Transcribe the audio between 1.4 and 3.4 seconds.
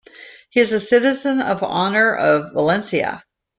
of Honour of Valencia.